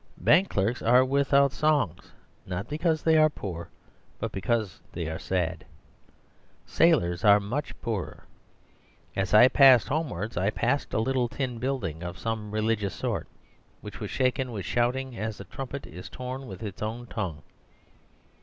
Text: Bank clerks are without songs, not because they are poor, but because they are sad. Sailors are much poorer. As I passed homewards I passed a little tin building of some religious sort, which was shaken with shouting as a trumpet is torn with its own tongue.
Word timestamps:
Bank 0.17 0.49
clerks 0.49 0.81
are 0.81 1.05
without 1.05 1.51
songs, 1.51 2.11
not 2.47 2.67
because 2.67 3.03
they 3.03 3.17
are 3.17 3.29
poor, 3.29 3.69
but 4.17 4.31
because 4.31 4.81
they 4.93 5.07
are 5.07 5.19
sad. 5.19 5.63
Sailors 6.65 7.23
are 7.23 7.39
much 7.39 7.79
poorer. 7.83 8.23
As 9.15 9.31
I 9.35 9.47
passed 9.47 9.89
homewards 9.89 10.37
I 10.37 10.49
passed 10.49 10.91
a 10.95 10.99
little 10.99 11.29
tin 11.29 11.59
building 11.59 12.01
of 12.01 12.17
some 12.17 12.49
religious 12.49 12.95
sort, 12.95 13.27
which 13.81 13.99
was 13.99 14.09
shaken 14.09 14.51
with 14.51 14.65
shouting 14.65 15.15
as 15.19 15.39
a 15.39 15.43
trumpet 15.43 15.85
is 15.85 16.09
torn 16.09 16.47
with 16.47 16.63
its 16.63 16.81
own 16.81 17.05
tongue. 17.05 17.43